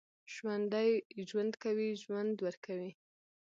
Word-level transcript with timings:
ژوندي 0.33 0.89
ژوند 1.27 1.53
کوي، 1.63 1.89
ژوند 2.03 2.35
ورکوي 2.45 2.91